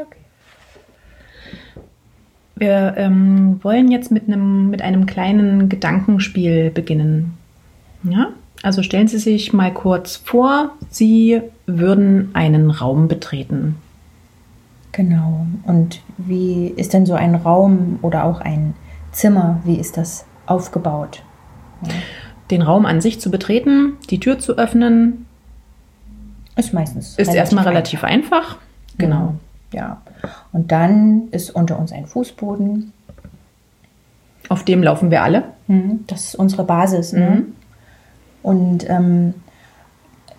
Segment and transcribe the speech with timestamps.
[0.00, 0.18] Okay.
[2.56, 7.36] Wir ähm, wollen jetzt mit einem, mit einem kleinen Gedankenspiel beginnen.
[8.02, 8.30] Ja?
[8.62, 13.76] Also stellen Sie sich mal kurz vor, Sie würden einen Raum betreten.
[14.90, 15.46] Genau.
[15.64, 18.74] Und wie ist denn so ein Raum oder auch ein
[19.12, 21.22] Zimmer, wie ist das aufgebaut?
[21.82, 21.92] Ja.
[22.50, 25.26] Den Raum an sich zu betreten, die Tür zu öffnen,
[26.56, 27.16] Ist meistens.
[27.16, 28.56] ist erstmal relativ einfach.
[28.96, 29.16] Genau.
[29.16, 29.34] Ja.
[30.52, 32.92] Und dann ist unter uns ein Fußboden.
[34.48, 35.44] Auf dem laufen wir alle.
[35.66, 36.04] Mhm.
[36.06, 37.12] Das ist unsere Basis.
[37.12, 37.44] Ne?
[38.42, 39.34] Und ähm,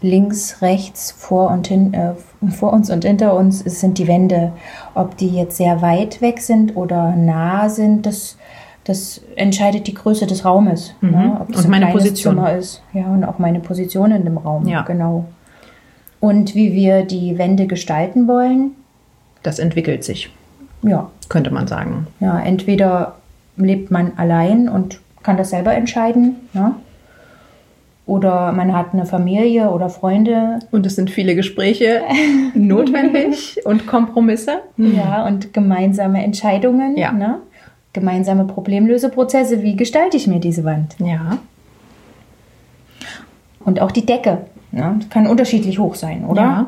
[0.02, 2.14] links, rechts, vor, und hin, äh,
[2.50, 4.54] vor uns und hinter uns sind die Wände.
[4.96, 8.38] Ob die jetzt sehr weit weg sind oder nah sind, das,
[8.84, 10.94] das entscheidet die Größe des Raumes.
[11.02, 11.38] Ne?
[11.40, 12.36] Ob das Und ein meine Position.
[12.36, 12.82] Zimmer ist.
[12.94, 14.68] Ja, und auch meine Position in dem Raum.
[14.68, 14.82] Ja.
[14.82, 15.26] Genau.
[16.20, 18.72] Und wie wir die Wände gestalten wollen,
[19.44, 20.30] Das entwickelt sich,
[20.82, 22.08] ja, könnte man sagen.
[22.20, 23.16] ja, entweder
[23.58, 26.76] lebt man allein und kann das selber entscheiden, ne?
[28.06, 32.02] oder man hat eine Familie oder Freunde, Und es sind viele Gespräche
[32.56, 34.62] notwendig und Kompromisse.
[34.78, 37.12] ja, und gemeinsame Entscheidungen, Ja.
[37.12, 37.40] ne?
[37.94, 39.62] gemeinsame Problemlöseprozesse.
[39.64, 40.96] Wie gestalte ich mir diese Wand?
[41.00, 41.38] Ja.
[43.66, 44.40] Und auch die Decke,
[44.72, 45.00] ne?
[45.10, 46.42] kann unterschiedlich hoch sein, oder?
[46.42, 46.68] Ja.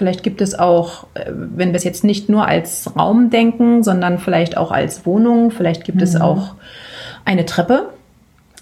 [0.00, 4.18] Vielleicht gibt es auch, äh, wenn wir es jetzt nicht nur als Raum denken, sondern
[4.18, 6.54] vielleicht auch als Wohnung, vielleicht gibt es auch
[7.26, 7.90] eine Treppe.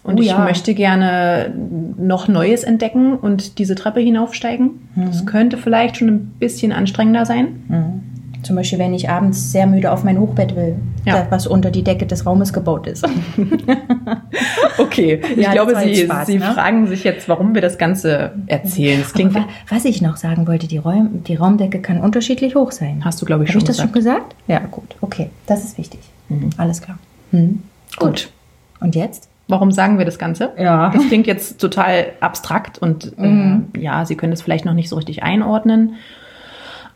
[0.02, 0.18] Und Mhm.
[0.18, 0.38] Oh ich ja.
[0.40, 1.54] möchte gerne
[1.96, 4.88] noch Neues entdecken und diese Treppe hinaufsteigen.
[4.96, 5.06] Mhm.
[5.06, 8.17] Das könnte vielleicht schon ein bisschen anstrengender sein.
[8.42, 11.26] Zum Beispiel, wenn ich abends sehr müde auf mein Hochbett will, Ja.
[11.30, 13.04] was unter die Decke des Raumes gebaut ist.
[14.78, 16.52] Okay, ich Ja, glaube, das Sie, Spaß, Sie ne?
[16.52, 19.00] fragen sich jetzt, warum wir das Ganze erzählen.
[19.00, 22.72] Das klingt, wa- was ich noch sagen wollte, die, Räum, die Raumdecke kann unterschiedlich hoch
[22.72, 23.02] sein.
[23.04, 23.88] hast du, glaube ich, Habe schon ich das gesagt.
[23.90, 24.34] schon gesagt?
[24.46, 24.96] Ja, gut.
[25.00, 26.00] Okay, das ist wichtig.
[26.56, 26.98] Alles klar.
[27.32, 27.62] Mhm.
[27.98, 28.30] Gut.
[28.80, 29.28] Und jetzt?
[29.48, 30.52] Warum sagen wir das Ganze?
[30.58, 30.90] Ja.
[30.90, 34.96] Das klingt jetzt total abstrakt und äh, ja, Sie können es vielleicht noch nicht so
[34.96, 35.94] richtig einordnen.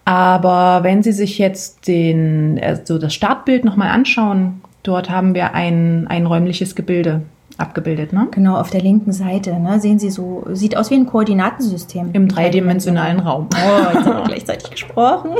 [0.05, 6.07] Aber wenn Sie sich jetzt den, also das Startbild nochmal anschauen, dort haben wir ein,
[6.09, 7.23] ein räumliches Gebilde
[7.59, 8.29] abgebildet, ne?
[8.31, 12.11] Genau, auf der linken Seite ne, sehen Sie so, sieht aus wie ein Koordinatensystem.
[12.13, 13.49] Im dreidimensionalen Raum.
[13.55, 15.31] Oh, jetzt haben wir gleichzeitig gesprochen.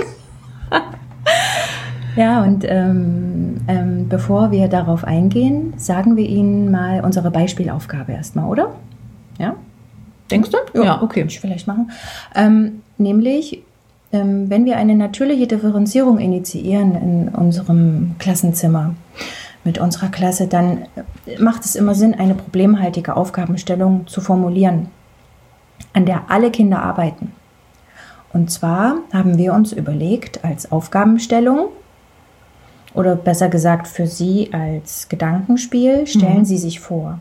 [2.17, 8.49] ja, und ähm, ähm, bevor wir darauf eingehen, sagen wir Ihnen mal unsere Beispielaufgabe erstmal,
[8.49, 8.73] oder?
[9.39, 9.57] Ja?
[10.31, 10.83] Denkst du?
[10.83, 11.21] Ja, okay.
[11.21, 11.91] Kann ich vielleicht machen.
[12.35, 13.63] Ähm, nämlich,
[14.13, 18.95] wenn wir eine natürliche Differenzierung initiieren in unserem Klassenzimmer
[19.65, 20.87] mit unserer Klasse, dann
[21.39, 24.89] macht es immer Sinn, eine problemhaltige Aufgabenstellung zu formulieren,
[25.95, 27.33] an der alle Kinder arbeiten.
[28.35, 31.69] Und zwar haben wir uns überlegt, als Aufgabenstellung
[32.95, 37.19] oder besser gesagt für Sie als Gedankenspiel, stellen Sie sich vor,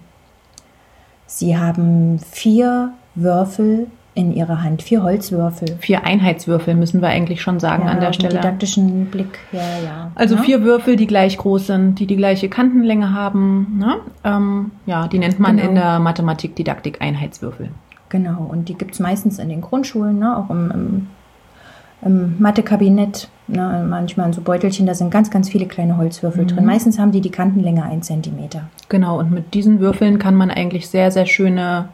[1.25, 5.77] Sie haben vier Würfel in Ihrer Hand, vier Holzwürfel.
[5.79, 8.33] Vier Einheitswürfel müssen wir eigentlich schon sagen an der mit Stelle.
[8.35, 10.11] didaktischen Blick, ja, ja.
[10.15, 10.41] Also ja?
[10.41, 13.77] vier Würfel, die gleich groß sind, die die gleiche Kantenlänge haben.
[13.79, 13.95] Ne?
[14.25, 15.69] Ähm, ja, die nennt man Genau.
[15.69, 17.69] in der Mathematik-Didaktik Einheitswürfel.
[18.09, 20.37] Genau, und die gibt es meistens in den Grundschulen, ne?
[20.37, 21.07] auch im, im,
[22.01, 23.29] im Mathekabinett.
[23.47, 23.85] Ne?
[23.89, 26.65] Manchmal in so Beutelchen, da sind ganz, ganz viele kleine Holzwürfel drin.
[26.65, 28.63] Meistens haben die die Kantenlänge 1 Zentimeter.
[28.89, 31.87] Genau, und mit diesen Würfeln kann man eigentlich sehr, sehr schöne,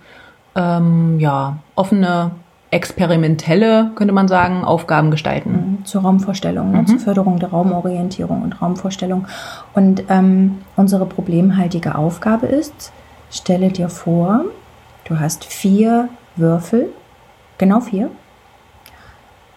[0.57, 2.31] ähm, ja, offene,
[2.69, 5.79] experimentelle, könnte man sagen, Aufgaben gestalten.
[5.85, 9.25] zur Raumvorstellung, ne, zur Förderung der Raumorientierung und Raumvorstellung.
[9.73, 12.91] Und ähm, unsere problemhaltige Aufgabe ist,
[13.31, 14.43] stelle dir vor,
[15.05, 16.89] du hast vier Würfel,
[17.57, 18.09] genau vier.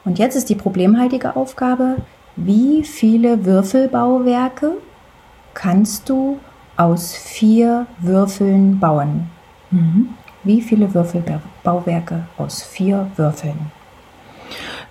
[0.05, 1.97] Und jetzt ist die problemhaltige Aufgabe,
[2.37, 4.73] wie viele Würfelbauwerke
[5.53, 6.39] kannst du
[6.77, 9.31] aus vier Würfeln bauen?
[10.45, 13.71] Wie viele Würfelbauwerke aus vier Würfeln?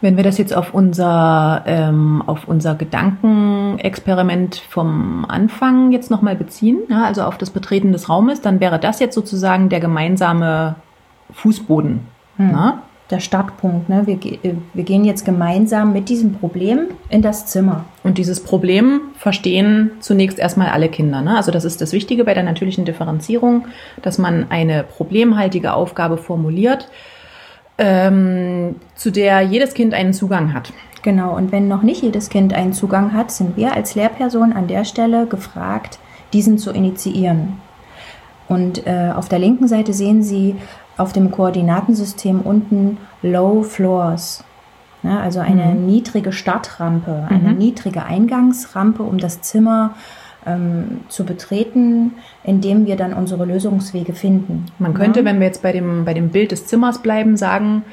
[0.02, 6.80] Wenn wir das jetzt auf unser, ähm, auf unser Gedankenexperiment vom Anfang jetzt nochmal beziehen,
[6.90, 10.76] ja, also auf das Betreten des Raumes, dann wäre das jetzt sozusagen der gemeinsame
[11.34, 12.00] Fußboden.
[12.38, 12.84] Na?
[13.10, 13.90] Der Startpunkt.
[13.90, 14.06] Ne?
[14.06, 17.86] Wir, äh, wir gehen jetzt gemeinsam mit diesem Problem in das Zimmer.
[18.04, 21.22] Und dieses Problem verstehen zunächst erstmal alle Kinder.
[21.22, 21.36] Ne?
[21.36, 23.68] Also das ist das Wichtige bei der natürlichen Differenzierung,
[24.02, 26.90] dass man eine problemhaltige Aufgabe formuliert,
[27.78, 30.72] ähm, zu der jedes Kind einen Zugang hat.
[31.02, 34.68] Genau, und wenn noch nicht jedes Kind einen Zugang hat, sind wir als Lehrperson an
[34.68, 35.98] der Stelle gefragt,
[36.34, 37.54] diesen zu initiieren.
[38.50, 40.56] Und äh, auf der linken Seite sehen Sie
[41.00, 44.44] auf dem Koordinatensystem unten Low Floors.
[45.04, 45.86] Ja, also eine Mhm.
[45.86, 49.92] niedrige Startrampe, eine niedrige Eingangsrampe, um das Zimmer
[50.46, 52.14] ähm, zu betreten,
[52.44, 54.66] indem wir dann unsere Lösungswege finden.
[54.78, 55.26] Man könnte, ja?
[55.26, 57.84] wenn wir jetzt bei dem, bei dem Bild des Zimmers bleiben, sagen,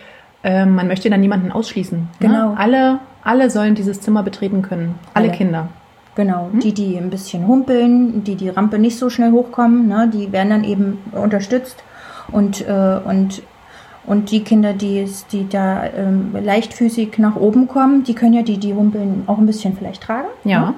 [0.43, 2.09] äh, man möchte dann niemanden ausschließen.
[2.20, 2.50] Genau.
[2.52, 2.59] Ne?
[2.59, 4.94] Alle, alle sollen dieses Zimmer betreten können.
[5.14, 5.37] Alle, Alle.
[5.37, 5.69] Kinder.
[6.14, 6.61] Genau, Hm?
[6.61, 10.50] die, die ein bisschen humpeln, die die Rampe nicht so schnell hochkommen, ne, die werden
[10.50, 11.82] dann eben unterstützt
[12.32, 13.43] und, äh, und,
[14.06, 18.58] und die Kinder, die, die da ähm, leichtfüßig nach oben kommen, die können ja die,
[18.58, 20.28] die humpeln, auch ein bisschen vielleicht tragen.
[20.44, 20.61] Ja.
[20.61, 20.75] Ne?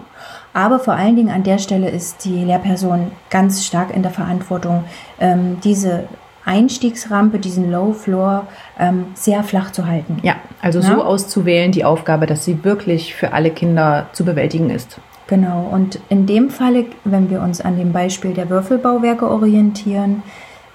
[0.55, 4.85] Aber vor allen Dingen an der Stelle ist die Lehrperson ganz stark in der Verantwortung,
[5.21, 6.05] ähm, diese
[6.45, 8.47] Einstiegsrampe, diesen Low Floor
[8.79, 10.19] ähm, sehr flach zu halten.
[10.23, 10.87] Ja, also Ja.
[10.87, 14.99] so auszuwählen, die Aufgabe, dass sie wirklich für alle Kinder zu bewältigen ist.
[15.27, 20.23] Genau, und in dem Falle, wenn wir uns an dem Beispiel der Würfelbauwerke orientieren,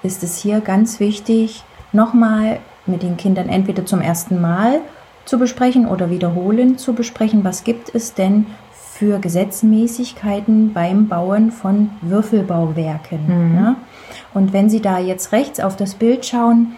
[0.04, 4.82] ist es hier ganz wichtig, nochmal mit den Kindern entweder zum ersten Mal
[5.26, 11.90] zu besprechen oder wiederholend zu besprechen, was gibt es denn für Gesetzmäßigkeiten beim Bauen von
[12.02, 13.56] Würfelbauwerken.
[13.56, 13.76] Ne?
[14.34, 16.76] Und wenn Sie da jetzt rechts auf das Bild schauen,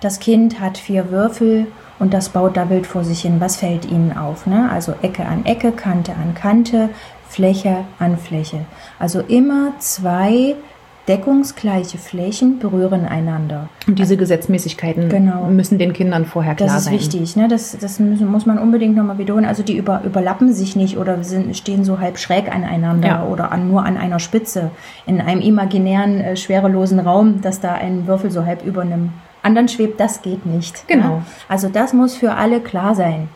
[0.00, 1.66] das Kind hat vier Würfel
[1.98, 3.40] und das baut da wild vor sich hin.
[3.40, 4.46] Was fällt Ihnen auf?
[4.46, 4.70] Ne?
[4.70, 6.90] Also Ecke an Ecke, Kante an Kante,
[7.28, 8.64] Fläche an Fläche.
[8.98, 10.56] Also immer zwei
[11.08, 13.68] deckungsgleiche Flächen berühren einander.
[13.88, 15.46] Und diese Gesetzmäßigkeiten Genau.
[15.46, 16.94] müssen den Kindern vorher klar Das ist sein.
[16.94, 17.48] wichtig, ne?
[17.48, 19.44] das, das müssen, muss man unbedingt nochmal wiederholen.
[19.46, 23.24] Also die über, überlappen sich nicht oder sind, stehen so halb schräg aneinander Ja.
[23.24, 24.70] oder an, nur an einer Spitze
[25.06, 29.10] in einem imaginären, äh, schwerelosen Raum, dass da ein Würfel so halb über einem
[29.42, 29.98] anderen schwebt.
[29.98, 30.86] Das geht nicht.
[30.86, 31.16] Genau.
[31.16, 31.22] Ne?
[31.48, 33.28] Also das muss für alle klar sein,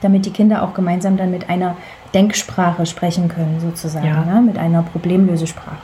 [0.00, 1.76] damit die Kinder auch gemeinsam dann mit einer
[2.14, 4.24] Denksprache sprechen können, sozusagen, Ja.
[4.24, 4.40] ne?
[4.40, 5.76] mit einer Problemlösesprache.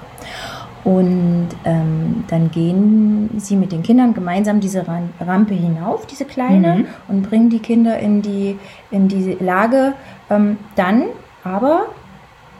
[0.84, 4.84] Und ähm, dann gehen sie mit den Kindern gemeinsam diese
[5.20, 6.84] Rampe hinauf, diese kleine, Mhm.
[7.08, 8.58] und bringen die Kinder in die,
[8.90, 9.92] in die Lage,
[10.28, 11.04] ähm, dann
[11.44, 11.86] aber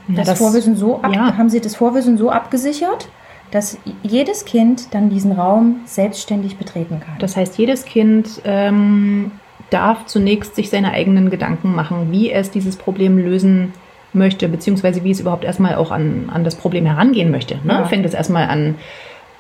[0.07, 1.37] das, das- Vorwissen so ab, ja.
[1.37, 3.09] haben sie das Vorwissen so abgesichert,
[3.51, 7.17] dass jedes Kind dann diesen Raum selbstständig betreten kann.
[7.19, 9.33] Das heißt, jedes Kind ähm,
[9.71, 13.73] darf zunächst sich seine eigenen Gedanken machen, wie es dieses Problem lösen
[14.13, 17.57] möchte, beziehungsweise wie es überhaupt erstmal auch an, an das Problem herangehen möchte.
[17.65, 17.73] Ne?
[17.75, 17.85] Ja.
[17.85, 18.77] Fängt es erstmal an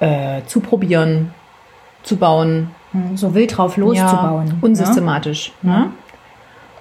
[0.00, 1.32] äh, zu probieren,
[2.02, 4.46] zu bauen, Hm, so wild drauf loszubauen.
[4.46, 4.58] ja, ne?
[4.60, 5.52] unsystematisch.
[5.62, 5.90] Ne?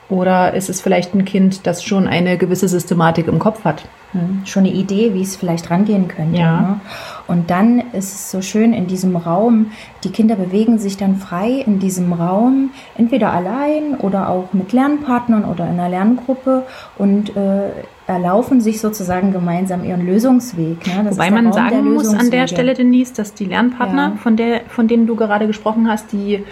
[0.09, 3.83] Oder ist es vielleicht ein Kind, das schon eine gewisse Systematik im Kopf hat?
[4.13, 6.39] Hm, Schon eine Idee, wie es vielleicht rangehen könnte.
[6.39, 6.61] Ja.
[6.61, 6.79] Ne?
[7.27, 9.67] Und dann ist es so schön in diesem Raum,
[10.03, 15.45] die Kinder bewegen sich dann frei in diesem Raum, entweder allein oder auch mit Lernpartnern
[15.45, 16.63] oder in einer Lerngruppe
[16.97, 17.69] und äh,
[18.07, 20.85] erlaufen sich sozusagen gemeinsam ihren Lösungsweg.
[20.87, 21.05] Ne?
[21.11, 22.47] Wobei man Raum sagen muss an der.
[22.47, 24.17] Stelle, Denise, dass die Lernpartner, Ja.
[24.21, 26.43] von, der, von denen du gerade gesprochen hast, die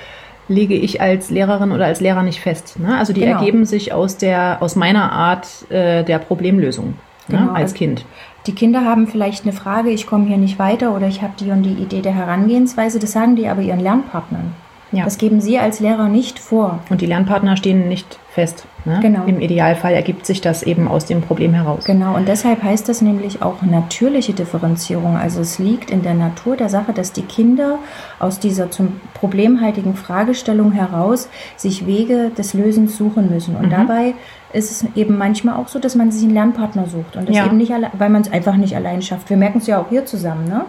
[0.47, 2.79] lege ich als Lehrerin oder als Lehrer nicht fest.
[2.79, 2.97] Ne?
[2.97, 3.37] Also die Genau.
[3.39, 6.93] ergeben sich aus, der, aus meiner Art äh, der Problemlösung
[7.29, 7.51] Genau, ne?
[7.51, 8.05] als also- Kind.
[8.47, 11.51] Die Kinder haben vielleicht eine Frage, ich komme hier nicht weiter oder ich habe die
[11.51, 14.53] und die Idee der Herangehensweise, das sagen die aber ihren Lernpartnern.
[14.91, 15.03] Ja.
[15.03, 16.79] Das geben sie als Lehrer nicht vor.
[16.89, 18.65] Und die Lernpartner stehen nicht fest.
[18.85, 18.97] Ne?
[19.03, 19.25] Genau.
[19.25, 21.83] Im Idealfall ergibt sich das eben aus dem Problem heraus.
[21.85, 25.15] Genau, und deshalb heißt das nämlich auch natürliche Differenzierung.
[25.15, 27.77] Also es liegt in der Natur der Sache, dass die Kinder
[28.17, 33.55] aus dieser zum problemhaltigen Fragestellung heraus sich Wege des Lösens suchen müssen.
[33.57, 33.71] Und Mhm.
[33.71, 34.13] dabei
[34.53, 37.45] ist es eben manchmal auch so, dass man sich einen Lernpartner sucht und das Ja.
[37.45, 39.29] eben nicht alle, weil man es einfach nicht allein schafft.
[39.29, 40.65] Wir merken es ja auch hier zusammen, ne?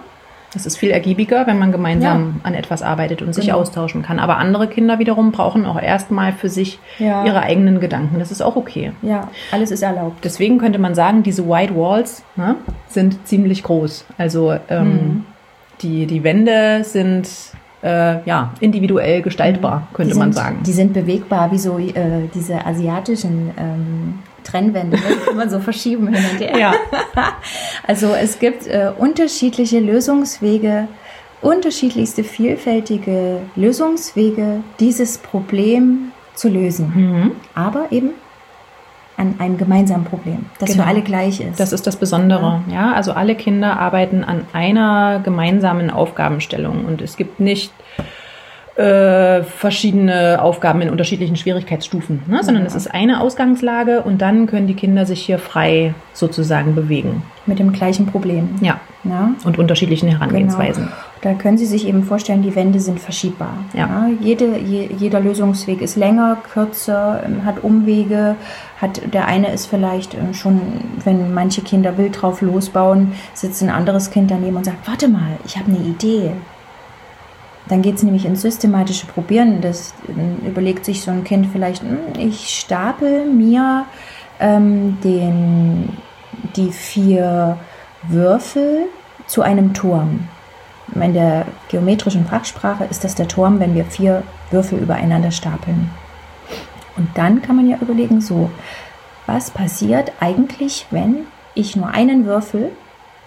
[0.52, 3.58] Das ist viel ergiebiger, wenn man gemeinsam an etwas arbeitet und sich Genau.
[3.58, 4.18] austauschen kann.
[4.18, 7.24] Aber andere Kinder wiederum brauchen auch erstmal für sich Ja.
[7.24, 8.18] ihre eigenen Gedanken.
[8.18, 8.90] Das ist auch okay.
[9.00, 10.24] Ja, alles ist erlaubt.
[10.24, 12.56] Deswegen könnte man sagen, diese White Walls ne,
[12.88, 14.04] sind ziemlich groß.
[14.18, 15.24] Also ähm, Mhm.
[15.82, 17.28] die, die Wände sind
[17.82, 20.58] äh, ja, individuell gestaltbar, könnte die man sind, sagen.
[20.64, 24.98] Die sind bewegbar, wie so äh, diese asiatischen ähm, Trennwände,
[25.30, 26.58] die man so verschieben hin und her.
[26.58, 26.74] Ja.
[27.86, 30.86] Also es gibt äh, unterschiedliche Lösungswege,
[31.40, 36.92] unterschiedlichste vielfältige Lösungswege, dieses Problem zu lösen.
[36.94, 37.32] Mhm.
[37.54, 38.10] Aber eben
[39.20, 40.82] an einem gemeinsamen Problem, das Genau.
[40.82, 41.60] für alle gleich ist.
[41.60, 42.62] Das ist das Besondere.
[42.72, 47.72] Ja, also alle Kinder arbeiten an einer gemeinsamen Aufgabenstellung und es gibt nicht
[48.76, 52.42] äh, verschiedene Aufgaben in unterschiedlichen Schwierigkeitsstufen, ne?
[52.42, 57.22] sondern es ist eine Ausgangslage und dann können die Kinder sich hier frei sozusagen bewegen.
[57.46, 58.48] mit dem gleichen Problem.
[58.62, 59.30] Ja, Ja?
[59.44, 60.84] und unterschiedlichen Herangehensweisen.
[60.84, 60.96] Genau.
[61.22, 63.52] Da können Sie sich eben vorstellen, die Wände sind verschiebbar.
[63.74, 64.08] Ja.
[64.20, 68.36] jede, je, jeder Lösungsweg ist länger, kürzer, ähm, hat Umwege.
[68.80, 70.60] Hat, der eine ist vielleicht ähm, schon,
[71.04, 75.36] wenn manche Kinder wild drauf losbauen, sitzt ein anderes Kind daneben und sagt, warte mal,
[75.44, 76.32] ich habe eine Idee.
[77.68, 79.60] dann geht es nämlich ins systematische Probieren.
[79.60, 83.84] Das äh, überlegt sich so ein Kind vielleicht, hm, ich stapel mir
[84.40, 85.98] ähm, den,
[86.56, 87.58] die vier
[88.08, 88.86] Würfel
[89.26, 90.28] zu einem Turm.
[90.94, 95.90] In der geometrischen Fachsprache ist das der Turm, wenn wir vier Würfel übereinander stapeln.
[96.96, 98.50] Und dann kann man ja überlegen, so,
[99.26, 102.72] was passiert eigentlich, wenn ich nur einen Würfel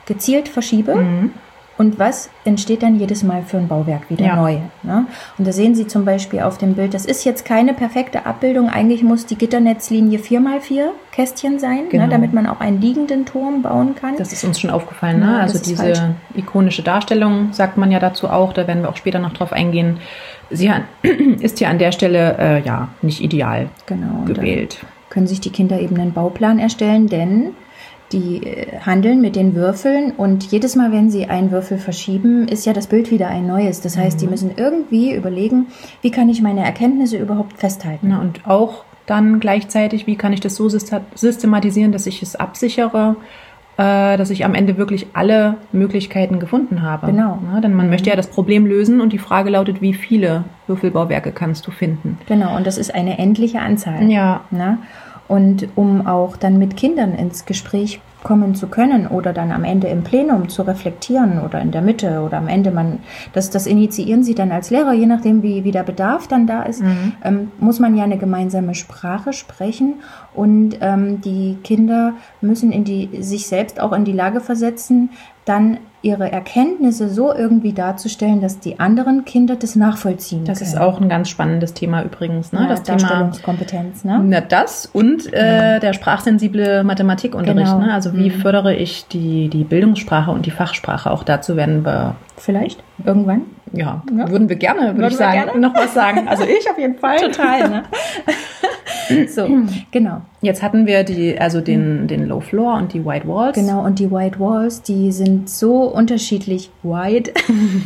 [0.06, 1.32] gezielt verschiebe mhm.
[1.76, 4.36] Und was entsteht dann jedes Mal für ein Bauwerk wieder ja.
[4.36, 4.58] neu?
[4.84, 5.08] Ne?
[5.38, 8.70] Und da sehen Sie zum Beispiel auf dem Bild, das ist jetzt keine perfekte Abbildung.
[8.70, 11.90] Eigentlich muss die Gitternetzlinie 4x4 Kästchen sein, ne?
[11.90, 12.04] genau.
[12.06, 12.10] ne?
[12.10, 14.18] damit man auch einen liegenden Turm bauen kann.
[14.18, 15.20] Das ist uns schon aufgefallen.
[15.20, 15.26] Ne?
[15.26, 16.00] Ja, also diese falsch.
[16.36, 19.98] ikonische Darstellung sagt man ja dazu auch, da werden wir auch später noch drauf eingehen.
[20.52, 20.72] Sie
[21.40, 24.86] ist hier an der Stelle äh, ja nicht ideal genau, gewählt.
[25.10, 27.56] Können sich die Kinder eben einen Bauplan erstellen, denn
[28.14, 32.66] die äh, handeln mit den Würfeln und jedes Mal, wenn sie einen Würfel verschieben, ist
[32.66, 33.82] ja das Bild wieder ein neues.
[33.82, 34.20] Das heißt, mhm.
[34.22, 35.68] die müssen irgendwie überlegen,
[36.02, 38.10] wie kann ich meine Erkenntnisse überhaupt festhalten.
[38.10, 43.18] Na, und auch dann gleichzeitig, wie kann ich das so systematisieren, dass ich es absichere,
[43.78, 47.08] äh, dass ich am Ende wirklich alle Möglichkeiten gefunden habe.
[47.08, 47.40] Genau.
[47.52, 47.92] Ja, denn man mhm.
[47.92, 52.18] möchte ja das Problem lösen und die Frage lautet, wie viele Würfelbauwerke kannst du finden?
[52.28, 54.10] Genau, und das ist eine endliche Anzahl.
[54.10, 54.42] Ja.
[54.52, 54.78] Na?
[55.28, 59.88] Und um auch dann mit Kindern ins Gespräch kommen zu können oder dann am Ende
[59.88, 63.00] im Plenum zu reflektieren oder in der Mitte oder am Ende man,
[63.34, 66.64] das, das initiieren sie dann als Lehrer, je nachdem wie, wie der Bedarf dann da
[66.64, 67.14] ist, mhm.
[67.24, 69.96] ähm, muss man ja eine gemeinsame Sprache sprechen
[70.34, 75.10] und ähm, die Kinder müssen in die, sich selbst auch in die Lage versetzen,
[75.46, 80.72] dann ihre Erkenntnisse so irgendwie darzustellen, dass die anderen Kinder das nachvollziehen Das können.
[80.72, 82.52] ist auch ein ganz spannendes Thema übrigens.
[82.52, 82.62] Ne?
[82.62, 84.02] Ja, das Darstellungskompetenz.
[84.02, 84.26] Thema, ne?
[84.28, 87.72] Na, das und äh, der sprachsensible Mathematikunterricht.
[87.72, 87.86] Genau.
[87.86, 87.94] Ne?
[87.94, 88.42] Also wie mhm.
[88.42, 91.10] fördere ich die, die Bildungssprache und die Fachsprache?
[91.10, 93.44] Auch dazu werden wir vielleicht irgendwann.
[93.74, 94.30] Ja, ja.
[94.30, 95.60] würden wir gerne, würde ich sagen, gerne?
[95.60, 96.28] noch was sagen.
[96.28, 97.18] Also ich auf jeden Fall.
[97.18, 97.70] Total.
[97.70, 97.84] Ne?
[99.28, 99.48] so,
[99.92, 100.22] genau.
[100.42, 103.56] Jetzt hatten wir die, also den, den Low Floor und die White Walls.
[103.56, 107.32] Genau, und die White Walls, die sind so unterschiedlich wide,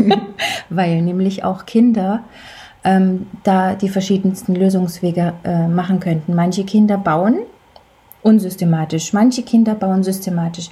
[0.69, 2.23] weil nämlich auch Kinder
[2.83, 6.35] ähm, da die verschiedensten Lösungswege äh, machen könnten.
[6.35, 7.39] Manche Kinder bauen
[8.27, 9.13] unsystematisch.
[9.13, 10.69] Manche Kinder bauen systematisch,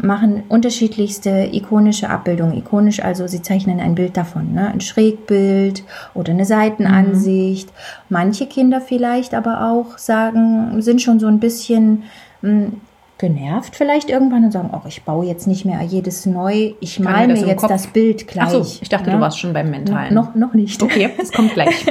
[0.00, 2.56] machen unterschiedlichste ikonische Abbildungen.
[2.56, 4.68] Ikonisch also, sie zeichnen ein Bild davon, ne?
[4.68, 5.82] ein Schrägbild
[6.14, 7.68] oder eine Seitenansicht.
[7.68, 7.72] Mhm.
[8.08, 12.04] Manche Kinder vielleicht aber auch sagen, sind schon so ein bisschen
[12.40, 12.80] hm,
[13.22, 17.32] genervt vielleicht irgendwann und sagen, oh, ich baue jetzt nicht mehr jedes neu, ich male
[17.32, 17.70] mir jetzt Kopf?
[17.70, 18.48] das Bild gleich.
[18.48, 19.16] Ach so, ich dachte, ja?
[19.16, 20.12] du warst schon beim Mentalen.
[20.12, 20.82] Noch, noch nicht.
[20.82, 21.86] Okay, es kommt gleich.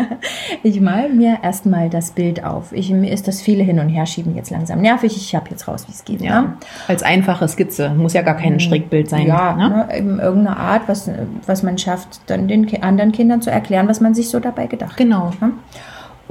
[0.64, 2.72] ich male mir erstmal das Bild auf.
[2.72, 5.16] Ich, mir ist das viele hin und her schieben jetzt langsam nervig.
[5.16, 6.20] Ich habe jetzt raus, wie es geht.
[6.20, 6.42] Ja.
[6.42, 6.56] Ne?
[6.88, 8.60] Als einfache Skizze, muss ja gar kein mhm.
[8.60, 9.28] Schrägbild sein.
[9.28, 9.68] Ja, ne?
[9.68, 11.08] Ne, eben irgendeine Art, was,
[11.46, 14.96] was man schafft, dann den anderen Kindern zu erklären, was man sich so dabei gedacht
[14.96, 15.26] genau.
[15.26, 15.38] hat.
[15.38, 15.52] Genau.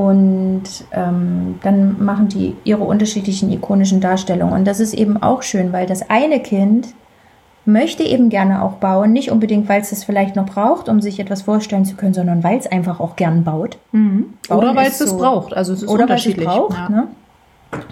[0.01, 4.51] Und ähm, dann machen die ihre unterschiedlichen ikonischen Darstellungen.
[4.55, 6.88] Und das ist eben auch schön, weil das eine Kind
[7.65, 11.20] möchte eben gerne auch bauen, nicht unbedingt, weil es es vielleicht noch braucht, um sich
[11.20, 13.77] etwas vorstellen zu können, sondern weil es einfach auch gern baut.
[13.91, 14.34] Mhm.
[14.50, 15.53] Oder weil es so, es braucht.
[15.53, 16.75] Also es ist oder weil es braucht.
[16.75, 16.89] Ja.
[16.89, 17.08] Ne?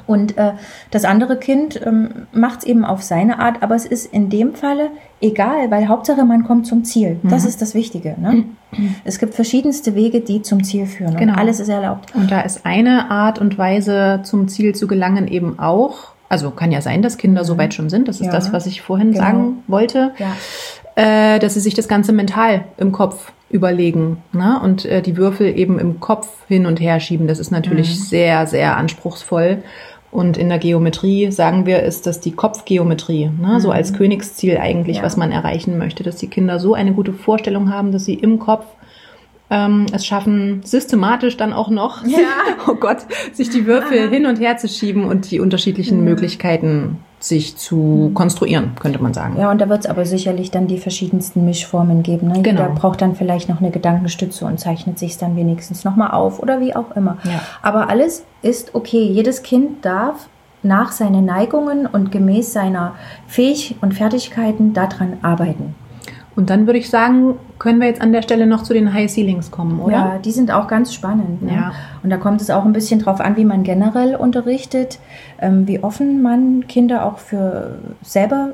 [0.08, 0.54] Und äh,
[0.92, 4.56] das andere Kind ähm, macht es eben auf seine Art, aber es ist in dem
[4.56, 4.90] Falle
[5.22, 7.20] egal, weil Hauptsache man kommt zum Ziel.
[7.22, 7.30] Mhm.
[7.30, 8.16] Das ist das Wichtige.
[8.20, 8.46] Ne?
[8.72, 8.96] Mhm.
[9.04, 11.16] Es gibt verschiedenste Wege, die zum Ziel führen.
[11.16, 11.34] Genau.
[11.34, 12.14] Und alles ist erlaubt.
[12.16, 16.14] Und da ist eine Art und Weise, zum Ziel zu gelangen, eben auch.
[16.28, 17.48] Also kann ja sein, dass Kinder mhm.
[17.48, 18.08] so weit schon sind.
[18.08, 18.32] Das ist ja.
[18.32, 19.24] das, was ich vorhin genau.
[19.24, 20.12] sagen wollte.
[20.18, 20.36] Ja.
[20.96, 24.60] Äh, dass sie sich das Ganze mental im Kopf überlegen ne?
[24.64, 27.28] und äh, die Würfel eben im Kopf hin und her schieben.
[27.28, 28.04] Das ist natürlich mhm.
[28.04, 29.64] sehr, sehr anspruchsvoll.
[30.12, 33.54] Und in der Geometrie sagen wir, ist das die Kopfgeometrie, ne?
[33.54, 33.60] Mhm.
[33.60, 35.04] so als Königsziel eigentlich, ja.
[35.04, 38.40] was man erreichen möchte, dass die Kinder so eine gute Vorstellung haben, dass sie im
[38.40, 38.66] Kopf
[39.52, 42.18] ähm, es schaffen, systematisch dann auch noch, ja.
[42.68, 46.06] oh Gott, sich die Würfel hin und her zu schieben und die unterschiedlichen mhm.
[46.06, 48.14] Möglichkeiten sich zu mhm.
[48.14, 49.38] konstruieren, könnte man sagen.
[49.38, 52.28] Ja, und da wird es aber sicherlich dann die verschiedensten Mischformen geben.
[52.28, 52.42] Ne?
[52.42, 52.62] Genau.
[52.62, 56.62] Jeder braucht dann vielleicht noch eine Gedankenstütze und zeichnet sich dann wenigstens nochmal auf oder
[56.62, 57.18] wie auch immer.
[57.26, 57.42] Ja.
[57.62, 59.04] Aber alles ist okay.
[59.04, 60.30] Jedes Kind darf
[60.64, 62.96] nach seinen Neigungen und gemäß seiner
[63.28, 65.76] Fähig und Fertigkeiten daran arbeiten.
[66.40, 69.12] Und dann würde ich sagen, können wir jetzt an der Stelle noch zu den High
[69.12, 69.92] Ceilings kommen, oder?
[69.92, 71.42] Ja, die sind auch ganz spannend.
[71.42, 71.52] Ne?
[71.54, 71.74] Ja.
[72.02, 75.00] Und da kommt es auch ein bisschen drauf an, wie man generell unterrichtet,
[75.42, 78.52] ähm, wie offen man Kinder auch für selber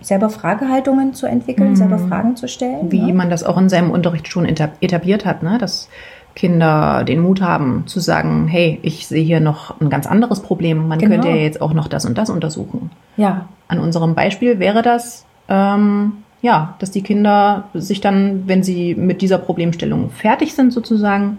[0.00, 1.76] selber Fragehaltungen zu entwickeln, mhm.
[1.76, 2.92] selber Fragen zu stellen.
[2.92, 3.12] Wie ne?
[3.12, 5.58] man das auch in seinem Unterricht schon etabliert hat, ne?
[5.58, 5.88] dass
[6.36, 10.86] Kinder den Mut haben zu sagen, hey, ich sehe hier noch ein ganz anderes Problem,
[10.86, 11.14] man genau.
[11.14, 12.92] könnte ja jetzt auch noch das und das untersuchen.
[13.16, 13.48] Ja.
[13.66, 19.22] An unserem Beispiel wäre das, ähm, ja, dass die Kinder sich dann, wenn sie mit
[19.22, 21.38] dieser Problemstellung fertig sind sozusagen,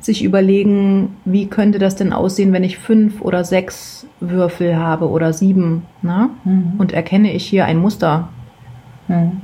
[0.00, 5.34] sich überlegen, wie könnte das denn aussehen, wenn ich fünf oder sechs Würfel habe oder
[5.34, 6.30] sieben, ne?
[6.44, 6.72] Mhm.
[6.78, 8.30] Und erkenne ich hier ein Muster.
[9.08, 9.42] Hm.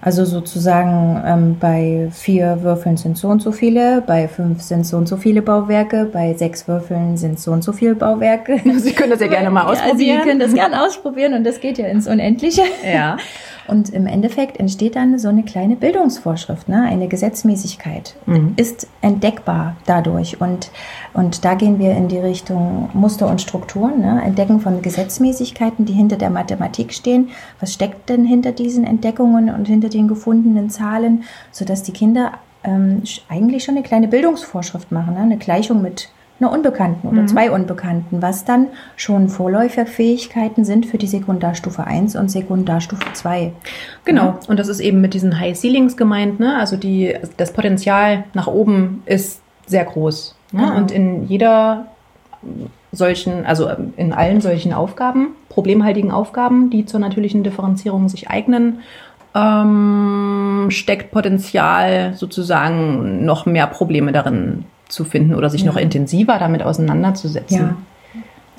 [0.00, 4.96] Also sozusagen ähm, bei vier Würfeln sind so und so viele, bei fünf sind so
[4.96, 8.60] und so viele Bauwerke, bei sechs Würfeln sind so und so viele Bauwerke.
[8.76, 10.20] Sie können das ja gerne mal Ja, ausprobieren.
[10.22, 12.62] Sie können das gerne ausprobieren und das geht ja ins Unendliche.
[12.90, 13.16] Ja.
[13.68, 16.84] Und im Endeffekt entsteht dann so eine kleine Bildungsvorschrift, ne?
[16.88, 18.54] eine Gesetzmäßigkeit Mhm.
[18.56, 20.40] ist entdeckbar dadurch.
[20.40, 20.70] Und,
[21.12, 24.22] und da gehen wir in die Richtung Muster und Strukturen, ne?
[24.24, 27.28] Entdecken von Gesetzmäßigkeiten, die hinter der Mathematik stehen.
[27.60, 32.32] Was steckt denn hinter diesen Entdeckungen und hinter den gefundenen Zahlen, sodass die Kinder
[32.64, 35.20] ähm, eigentlich schon eine kleine Bildungsvorschrift machen, ne?
[35.20, 36.08] eine Gleichung mit
[36.40, 42.30] einer Unbekannten oder zwei Unbekannten, was dann schon Vorläuferfähigkeiten sind für die Sekundarstufe 1 und
[42.30, 43.52] Sekundarstufe 2.
[44.04, 44.38] Genau.
[44.46, 46.56] Und das ist eben mit diesen High Ceilings gemeint, ne?
[46.56, 50.36] Also die, das Potenzial nach oben ist sehr groß.
[50.52, 50.62] Ne?
[50.62, 50.76] Genau.
[50.76, 51.86] Und in jeder
[52.92, 58.80] solchen, also in allen solchen Aufgaben, problemhaltigen Aufgaben, die zur natürlichen Differenzierung sich eignen,
[59.34, 65.68] ähm, steckt Potenzial sozusagen noch mehr Probleme darin zu finden oder sich Ja.
[65.68, 67.58] noch intensiver damit auseinanderzusetzen.
[67.58, 67.76] Ja.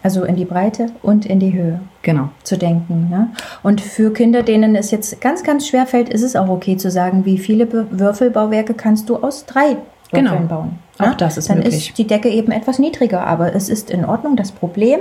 [0.01, 2.29] Also in die Breite und in die Höhe Genau.
[2.43, 3.09] zu denken.
[3.09, 3.27] Ne?
[3.63, 6.89] Und für Kinder, denen es jetzt ganz, ganz schwer fällt, ist es auch okay zu
[6.89, 9.75] sagen, wie viele Würfelbauwerke kannst du aus drei
[10.11, 10.31] Genau.
[10.31, 10.79] Würfeln bauen.
[10.99, 11.89] Auch das ist Dann möglich.
[11.89, 14.35] ist die Decke eben etwas niedriger, aber es ist in Ordnung.
[14.37, 14.99] Das Problem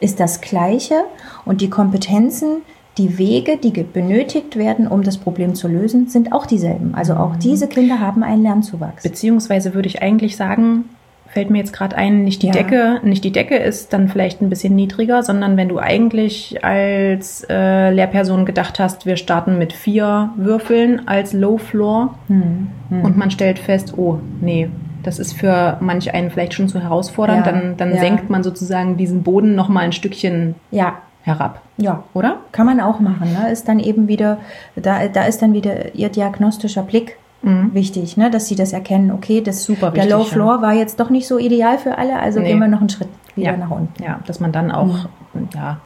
[0.00, 1.04] ist das gleiche
[1.44, 2.62] und die Kompetenzen,
[3.00, 6.94] die Wege, die benötigt werden, um das Problem zu lösen, sind auch dieselben.
[6.94, 7.38] Also auch Mhm.
[7.40, 9.02] diese Kinder haben einen Lernzuwachs.
[9.02, 10.84] Beziehungsweise würde ich eigentlich sagen,
[11.28, 12.52] fällt mir jetzt gerade ein, nicht die Ja.
[12.52, 17.46] Decke, nicht die Decke ist dann vielleicht ein bisschen niedriger, sondern wenn du eigentlich als
[17.48, 22.66] äh, Lehrperson gedacht hast, wir starten mit vier Würfeln als Low Floor Hm.
[22.90, 23.02] Hm.
[23.04, 24.68] und man stellt fest, oh, nee,
[25.04, 28.00] das ist für manch einen vielleicht schon zu herausfordernd, Ja, dann, dann ja.
[28.00, 32.36] senkt man sozusagen diesen Boden noch mal ein Stückchen ja, herab, ja, oder?
[32.52, 33.32] Kann man auch machen.
[33.32, 33.50] Ne?
[33.50, 34.38] Ist dann eben wieder,
[34.76, 37.70] da, da ist dann wieder ihr diagnostischer Blick Mhm.
[37.72, 38.30] wichtig, ne?
[38.30, 40.24] dass sie das erkennen, okay, das, Super der wichtig, Low ja.
[40.26, 42.48] Floor war jetzt doch nicht so ideal für alle, also Nee.
[42.48, 43.56] gehen wir noch einen Schritt wieder Ja.
[43.56, 44.02] nach unten.
[44.02, 45.06] Ja, dass man dann auch
[45.54, 45.78] ja,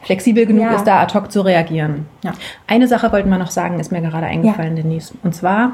[0.00, 0.76] flexibel genug Ja.
[0.76, 2.06] ist, da ad hoc zu reagieren.
[2.24, 2.32] Ja.
[2.66, 5.12] Eine Sache wollten wir noch sagen, ist mir gerade eingefallen, Denise.
[5.22, 5.72] Und zwar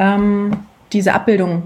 [0.00, 0.50] ähm,
[0.92, 1.62] diese Abbildung,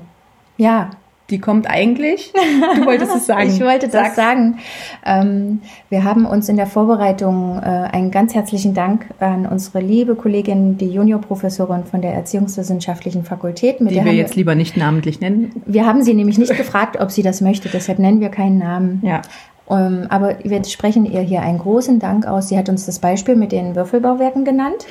[0.58, 0.90] Ja,
[1.32, 2.32] die kommt eigentlich.
[2.76, 3.48] Du wolltest es sagen.
[3.48, 4.16] ich wollte das Sag's.
[4.16, 4.58] sagen.
[5.04, 10.14] Ähm, wir haben uns in der Vorbereitung äh, einen ganz herzlichen Dank an unsere liebe
[10.14, 14.76] Kollegin, die Juniorprofessorin von der Erziehungswissenschaftlichen Fakultät, mit Die der wir haben jetzt lieber nicht
[14.76, 15.62] namentlich nennen.
[15.66, 19.02] wir haben sie nämlich nicht gefragt, ob sie das möchte, deshalb nennen wir keinen Namen.
[19.04, 19.22] Ja.
[19.70, 22.48] Ähm, aber wir sprechen ihr hier einen großen Dank aus.
[22.48, 24.86] Sie hat uns das Beispiel mit den Würfelbauwerken genannt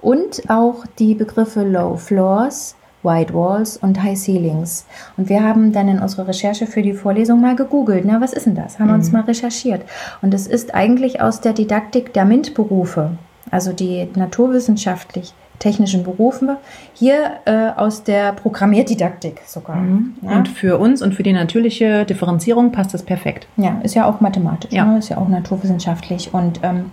[0.00, 4.86] und auch die Begriffe Low Floors, Wide Walls und High Ceilings.
[5.16, 8.04] Und wir haben dann in unserer Recherche für die Vorlesung mal gegoogelt.
[8.04, 8.78] Na, was ist denn das?
[8.78, 9.82] Haben uns mal recherchiert.
[10.22, 13.12] Und es ist eigentlich aus der Didaktik der MINT-Berufe,
[13.50, 16.56] also die naturwissenschaftlich technischen Berufe,
[16.94, 19.76] hier äh, aus der Programmierdidaktik sogar.
[20.22, 20.38] Ja?
[20.38, 23.46] Und für uns und für die natürliche Differenzierung passt das perfekt.
[23.56, 24.86] Ja, ist ja auch mathematisch, Ja.
[24.86, 24.98] Ne?
[24.98, 26.32] ist ja auch naturwissenschaftlich.
[26.32, 26.92] Und ähm,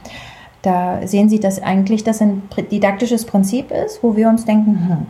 [0.62, 5.08] da sehen Sie, dass eigentlich das ein didaktisches Prinzip ist, wo wir uns denken, hm,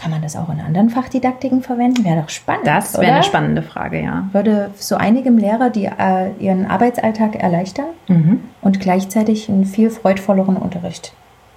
[0.00, 2.04] kann man das auch in anderen Fachdidaktiken verwenden?
[2.04, 2.66] Wäre doch spannend.
[2.66, 4.28] Das wäre eine spannende Frage, ja.
[4.32, 8.40] Würde so einigem Lehrer die, äh, ihren Arbeitsalltag erleichtern Mhm.
[8.62, 11.12] und gleichzeitig einen viel freudvolleren Unterricht,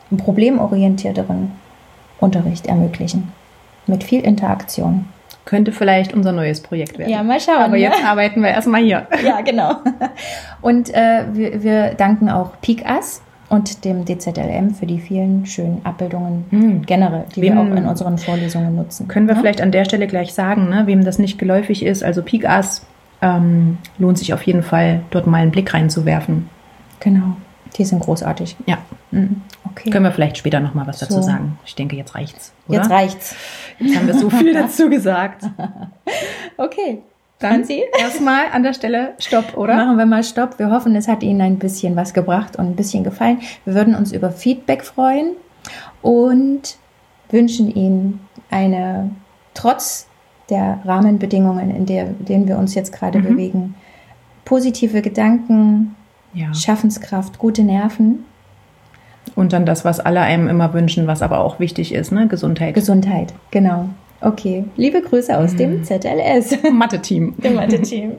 [0.09, 1.51] einen problemorientierteren
[2.19, 3.31] Unterricht ermöglichen.
[3.87, 5.05] Mit viel Interaktion.
[5.45, 7.09] Könnte vielleicht unser neues Projekt werden.
[7.11, 7.79] Ja, mal schauen, Aber ne?
[7.79, 9.07] jetzt arbeiten wir erstmal hier.
[9.25, 9.75] Ja, genau.
[10.61, 13.21] Und äh, wir, wir danken auch PICAS
[13.51, 16.81] und dem DZLM für die vielen schönen Abbildungen Hm.
[16.85, 19.07] generell, die Wem- wir auch in unseren Vorlesungen nutzen.
[19.07, 19.41] Können wir Ja?
[19.41, 22.85] vielleicht an der Stelle gleich sagen, ne, wem das nicht geläufig ist, also Pikas,
[23.21, 26.49] ähm, lohnt sich auf jeden Fall, dort mal einen Blick reinzuwerfen.
[27.01, 27.35] Genau.
[27.77, 28.55] Die sind großartig.
[28.65, 28.77] Ja,
[29.11, 29.41] Mhm.
[29.65, 29.89] Okay.
[29.89, 31.21] können wir vielleicht später nochmal was dazu So.
[31.21, 31.57] sagen.
[31.65, 32.53] Ich denke, jetzt reicht's.
[32.67, 32.77] Oder?
[32.79, 33.35] Jetzt reicht's.
[33.79, 35.43] Jetzt haben wir so viel dazu gesagt.
[36.57, 36.99] Okay.
[37.41, 37.65] Dann
[37.99, 39.75] erstmal an der Stelle Stopp, oder?
[39.75, 40.57] Machen wir mal Stopp.
[40.59, 43.39] Wir hoffen, es hat Ihnen ein bisschen was gebracht und ein bisschen gefallen.
[43.65, 45.31] Wir würden uns über Feedback freuen
[46.01, 46.77] und
[47.29, 49.09] wünschen Ihnen eine,
[49.53, 50.07] trotz
[50.49, 53.23] der Rahmenbedingungen, in der, denen wir uns jetzt gerade Mhm.
[53.23, 53.75] bewegen,
[54.45, 55.95] positive Gedanken,
[56.33, 56.53] Ja.
[56.53, 58.25] Schaffenskraft, gute Nerven,
[59.35, 62.27] Und dann das, was alle einem immer wünschen, was aber auch wichtig ist, ne?
[62.27, 62.73] Gesundheit.
[62.73, 63.33] Gesundheit.
[63.51, 63.89] Genau.
[64.21, 64.65] Okay.
[64.77, 67.35] Liebe Grüße aus dem ZLS, Mathe-Team.
[67.43, 68.13] dem Mathe-Team.